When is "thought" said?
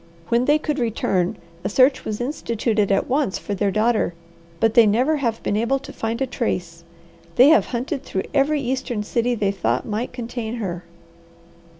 9.51-9.85